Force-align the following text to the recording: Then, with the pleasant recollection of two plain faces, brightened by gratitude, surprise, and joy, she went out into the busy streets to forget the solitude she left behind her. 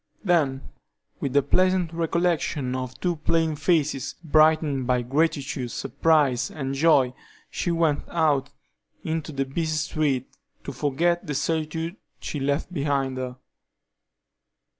Then, 0.23 0.67
with 1.19 1.33
the 1.33 1.43
pleasant 1.43 1.93
recollection 1.93 2.73
of 2.75 2.99
two 2.99 3.17
plain 3.17 3.55
faces, 3.55 4.15
brightened 4.23 4.87
by 4.87 5.03
gratitude, 5.03 5.69
surprise, 5.69 6.49
and 6.49 6.73
joy, 6.73 7.13
she 7.51 7.69
went 7.69 8.05
out 8.09 8.49
into 9.03 9.31
the 9.31 9.45
busy 9.45 9.77
streets 9.77 10.35
to 10.63 10.71
forget 10.71 11.27
the 11.27 11.35
solitude 11.35 11.97
she 12.19 12.39
left 12.39 12.73
behind 12.73 13.17
her. 13.19 13.37